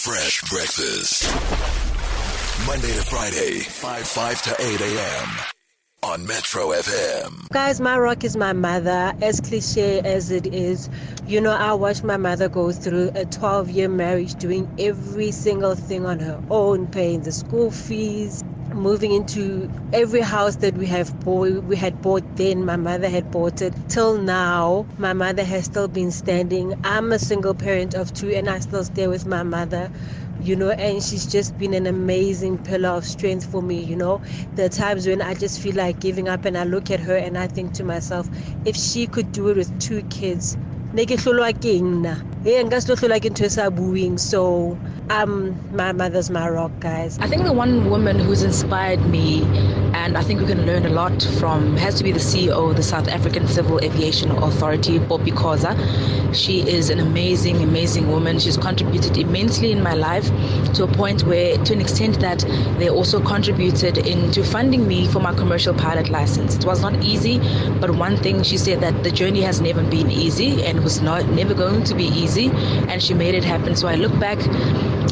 [0.00, 1.24] Fresh breakfast.
[2.66, 5.28] Monday to Friday, 5 5 to 8 a.m.
[6.02, 7.46] on Metro FM.
[7.50, 9.12] Guys, my rock is my mother.
[9.20, 10.88] As cliche as it is,
[11.26, 15.74] you know, I watched my mother go through a 12 year marriage, doing every single
[15.74, 18.42] thing on her own, paying the school fees,
[18.74, 22.64] moving into every house that we have bought, we had bought then.
[22.64, 23.74] My mother had bought it.
[23.88, 26.74] Till now, my mother has still been standing.
[26.84, 29.90] I'm a single parent of two, and I still stay with my mother
[30.42, 34.20] you know, and she's just been an amazing pillar of strength for me, you know.
[34.54, 37.16] There are times when I just feel like giving up and I look at her
[37.16, 38.28] and I think to myself,
[38.64, 40.56] if she could do it with two kids,
[40.96, 41.16] eh, e e
[43.70, 44.78] bueng so
[45.10, 49.42] my mother's my rock guys I think the one woman who's inspired me
[49.92, 52.76] and I think we can learn a lot from has to be the CEO of
[52.76, 55.74] the South African Civil Aviation Authority, Poppy Khoza.
[56.32, 58.38] She is an amazing, amazing woman.
[58.38, 60.26] She's contributed immensely in my life
[60.74, 62.38] to a point where, to an extent that
[62.78, 66.54] they also contributed into funding me for my commercial pilot license.
[66.56, 67.38] It was not easy,
[67.80, 71.26] but one thing she said that the journey has never been easy and was not
[71.30, 72.50] never going to be easy,
[72.88, 73.74] and she made it happen.
[73.74, 74.38] So I look back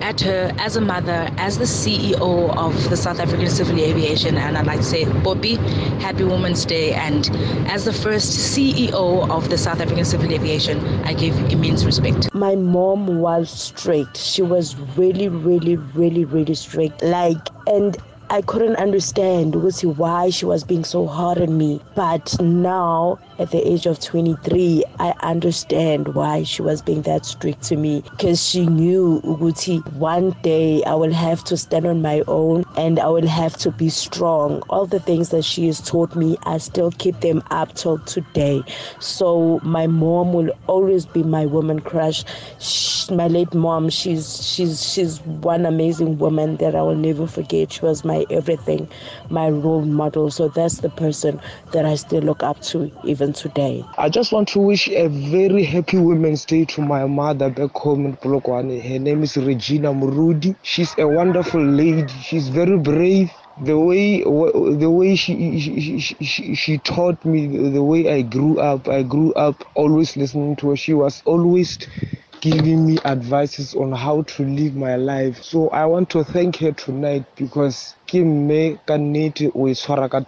[0.00, 4.56] at her as a mother, as the CEO of the South African Civil Aviation, and
[4.56, 5.56] I'd like to say, Poppy,
[6.00, 7.28] Happy Women's Day, and
[7.68, 12.32] as the first CEO of the South African Civil Aviation, I give immense respect.
[12.34, 14.16] My mom was strict.
[14.16, 17.02] She was really, really, really, really strict.
[17.02, 17.96] Like, and
[18.28, 21.80] I couldn't understand Lucy why she was being so hard on me.
[21.94, 27.62] But now, at the age of 23, I understand why she was being that strict
[27.64, 28.02] to me.
[28.10, 32.98] Because she knew Uguti, one day I will have to stand on my own and
[32.98, 34.62] I will have to be strong.
[34.70, 38.64] All the things that she has taught me, I still keep them up till today.
[39.00, 42.24] So my mom will always be my woman crush.
[42.58, 47.72] Sh my late mom, she's she's she's one amazing woman that I will never forget.
[47.72, 48.88] She was my everything,
[49.30, 50.30] my role model.
[50.30, 51.40] So that's the person
[51.72, 53.84] that I still look up to even today.
[53.98, 58.06] I just want to wish a very happy Women's Day to my mother back home
[58.06, 58.82] in Polokwane.
[58.82, 60.54] Her name is Regina Murudi.
[60.62, 62.12] She's a wonderful lady.
[62.22, 63.32] She's very brave.
[63.62, 68.58] The way the way she she, she, she she taught me the way I grew
[68.58, 68.86] up.
[68.86, 70.76] I grew up always listening to her.
[70.76, 71.78] She was always
[72.40, 75.42] giving me advices on how to live my life.
[75.42, 80.08] So I want to thank her tonight because ke mme ka nnete o e tshwara
[80.08, 80.20] ka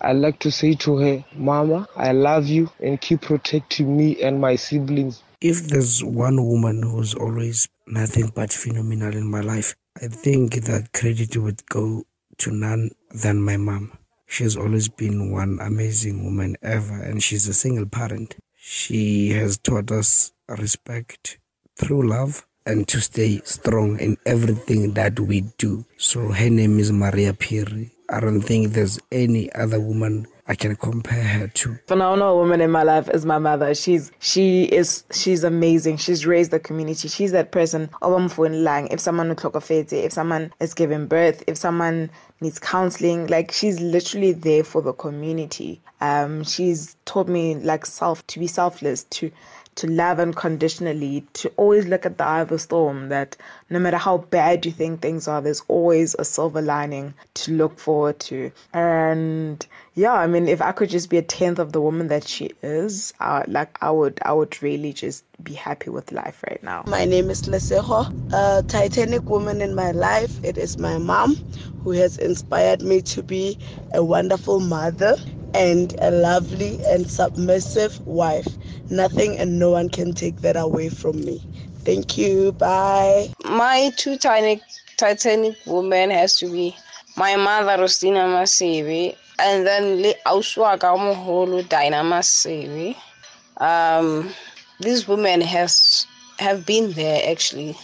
[0.00, 4.40] i like to say to her mama i love you and keep protecting me and
[4.40, 10.08] my siblings if there's one woman who's always nothing but phenomenal in my life, I
[10.08, 12.04] think that credit would go
[12.38, 13.92] to none than my mom.
[14.26, 18.36] She's always been one amazing woman ever, and she's a single parent.
[18.68, 21.38] She has taught us respect
[21.76, 25.84] through love and to stay strong in everything that we do.
[25.98, 27.92] So her name is Maria Piri.
[28.10, 31.78] I don't think there's any other woman I can compare her to.
[31.86, 33.74] phenomenal woman in my life is my mother.
[33.74, 35.96] She's she is she's amazing.
[35.96, 37.08] She's raised the community.
[37.08, 38.88] She's that person oh, lang.
[38.88, 42.10] If someone if someone is giving birth, if someone
[42.40, 45.80] needs counseling, like she's literally there for the community.
[46.00, 49.30] Um, she's taught me like self to be selfless, to
[49.76, 53.36] to love unconditionally, to always look at the eye of the storm, that
[53.70, 57.78] no matter how bad you think things are, there's always a silver lining to look
[57.78, 58.50] forward to.
[58.72, 59.64] And
[59.94, 62.50] yeah, I mean, if I could just be a tenth of the woman that she
[62.62, 66.84] is, uh, like I would, I would really just be happy with life right now.
[66.86, 70.40] My name is Leseho, a Titanic woman in my life.
[70.42, 71.36] It is my mom
[71.78, 73.58] who has inspired me to be
[73.92, 75.16] a wonderful mother
[75.56, 78.58] and a lovely and submissive wife.
[78.90, 81.42] Nothing and no one can take that away from me.
[81.84, 82.52] Thank you.
[82.52, 83.28] Bye.
[83.44, 84.60] My two Titanic,
[84.98, 86.76] Titanic woman has to be
[87.16, 92.94] my mother, Rostina Masevi, and then Le Auswaka Moholo Masevi.
[93.58, 94.30] Um,
[94.80, 96.06] these women has
[96.38, 97.74] have been there actually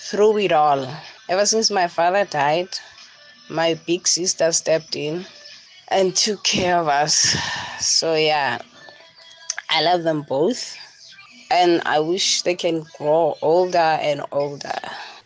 [0.00, 0.86] through it all.
[1.28, 2.68] Ever since my father died,
[3.48, 5.26] my big sister stepped in
[5.92, 7.36] and took care of us.
[7.78, 8.58] So yeah,
[9.68, 10.76] I love them both,
[11.50, 14.78] and I wish they can grow older and older.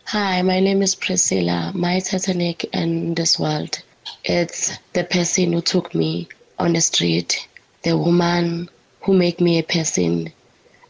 [0.05, 1.71] Hi, my name is Priscilla.
[1.73, 3.81] My Titanic in this world.
[4.23, 6.27] It's the person who took me
[6.59, 7.47] on the street,
[7.83, 8.69] the woman
[9.01, 10.31] who made me a person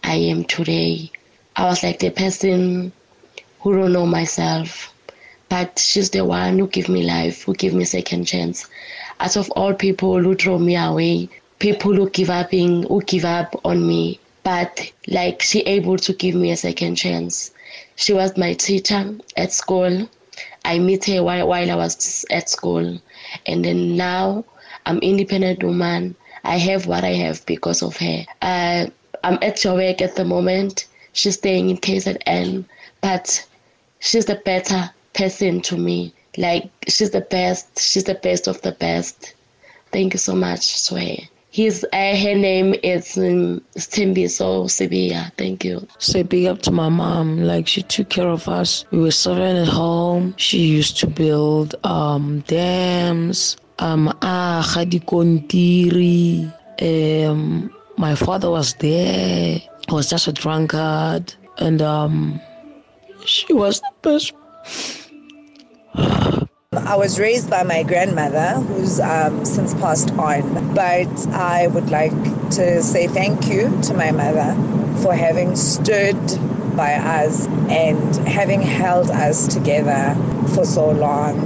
[0.04, 1.12] I am today.
[1.56, 2.92] I was like the person
[3.60, 4.94] who don't know myself,
[5.50, 8.68] but she's the one who give me life, who give me second chance.
[9.20, 11.30] Out of all people who throw me away,
[11.60, 16.14] people who give up in, who give up on me, but like she able to
[16.14, 17.52] give me a second chance.
[17.96, 20.08] She was my teacher at school.
[20.64, 23.00] I met her while, while I was at school.
[23.46, 24.46] And then now
[24.86, 26.16] I'm independent woman.
[26.44, 28.26] I have what I have because of her.
[28.42, 28.88] Uh,
[29.24, 30.86] I'm at your work at the moment.
[31.14, 32.66] She's staying in KZN,
[33.02, 33.46] but
[34.00, 36.14] she's the better person to me.
[36.38, 37.80] Like she's the best.
[37.80, 39.34] She's the best of the best.
[39.92, 41.30] Thank you so much, Sway.
[41.50, 45.32] His uh, her name is um, Stimbiso Sibia.
[45.38, 45.88] Thank you.
[45.98, 47.42] Say big up to my mom.
[47.42, 48.86] Like she took care of us.
[48.92, 50.36] We were suffering at home.
[50.38, 53.58] She used to build um, dams.
[53.80, 54.62] Um, ah,
[56.80, 59.58] um, my father was there.
[59.58, 62.40] He was just a drunkard, and um,
[63.26, 64.34] she was the best.
[66.86, 72.12] I was raised by my grandmother, who's um, since passed on, but I would like
[72.52, 74.54] to say thank you to my mother
[75.02, 76.18] for having stood
[76.76, 80.16] by us and having held us together
[80.54, 81.40] for so long.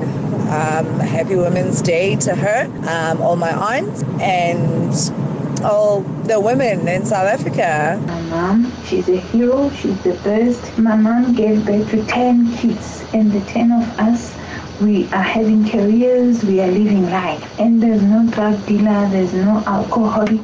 [0.52, 7.06] Um, happy Women's Day to her, um, all my aunts, and all the women in
[7.06, 8.02] South Africa.
[8.06, 10.78] My mom, she's a hero, she's the best.
[10.78, 14.41] My mom gave birth to 10 kids, and the 10 of us
[14.82, 17.60] we are having careers, we are living life.
[17.60, 20.42] And there's no drug dealer, there's no alcoholic.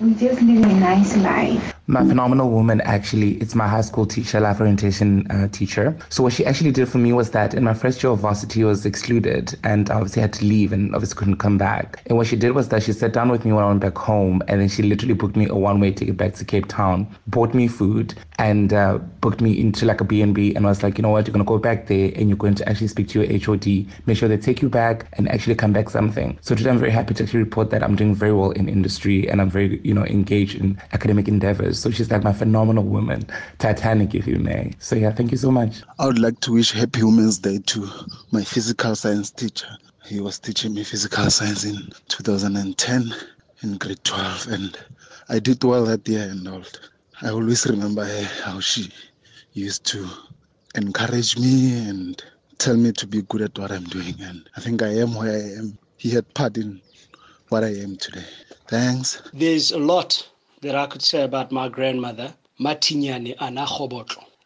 [0.00, 1.71] We just live a nice life.
[1.92, 5.94] My phenomenal woman, actually, it's my high school teacher, life orientation uh, teacher.
[6.08, 8.62] So what she actually did for me was that in my first year of varsity,
[8.62, 12.00] I was excluded and obviously had to leave and obviously couldn't come back.
[12.06, 13.98] And what she did was that she sat down with me when I went back
[13.98, 17.52] home and then she literally booked me a one-way ticket back to Cape Town, bought
[17.52, 21.10] me food and uh, booked me into like a B&B and was like, you know
[21.10, 23.38] what, you're going to go back there and you're going to actually speak to your
[23.38, 26.38] HOD, make sure they take you back and actually come back something.
[26.40, 29.28] So today I'm very happy to actually report that I'm doing very well in industry
[29.28, 31.81] and I'm very, you know, engaged in academic endeavors.
[31.82, 33.26] So she's like my phenomenal woman,
[33.58, 34.70] Titanic, if you may.
[34.78, 35.82] So yeah, thank you so much.
[35.98, 37.88] I would like to wish Happy Women's Day to
[38.30, 39.66] my physical science teacher.
[40.06, 43.12] He was teaching me physical science in 2010
[43.64, 44.78] in grade 12, and
[45.28, 46.22] I did well that year.
[46.22, 46.78] And old.
[47.20, 48.06] I always remember
[48.44, 48.92] how she
[49.52, 50.08] used to
[50.76, 52.22] encourage me and
[52.58, 54.14] tell me to be good at what I'm doing.
[54.20, 55.76] And I think I am where I am.
[55.96, 56.80] He had part in
[57.48, 58.26] what I am today.
[58.68, 59.20] Thanks.
[59.32, 60.28] There's a lot
[60.62, 63.66] that I could say about my grandmother, Matinyane Ana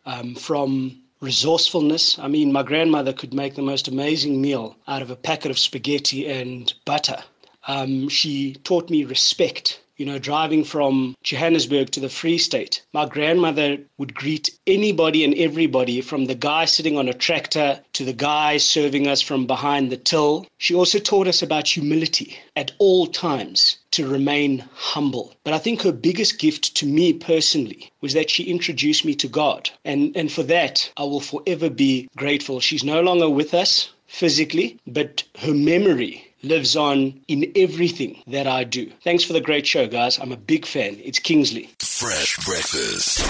[0.06, 2.18] um, from resourcefulness.
[2.18, 5.58] I mean, my grandmother could make the most amazing meal out of a packet of
[5.58, 7.22] spaghetti and butter.
[7.68, 13.06] Um, she taught me respect you know, driving from Johannesburg to the Free State, my
[13.06, 18.12] grandmother would greet anybody and everybody from the guy sitting on a tractor to the
[18.12, 20.46] guy serving us from behind the till.
[20.58, 25.34] She also taught us about humility at all times to remain humble.
[25.44, 29.28] But I think her biggest gift to me personally was that she introduced me to
[29.28, 29.70] God.
[29.84, 32.60] And, and for that, I will forever be grateful.
[32.60, 38.64] She's no longer with us physically, but her memory lives on in everything that I
[38.64, 38.90] do.
[39.02, 40.18] Thanks for the great show, guys.
[40.18, 40.98] I'm a big fan.
[41.02, 41.70] It's Kingsley.
[41.80, 43.20] Fresh breakfast.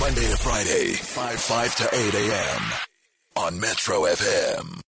[0.00, 2.62] Monday to Friday, 5 5 to 8 a.m.
[3.36, 4.84] on Metro FM.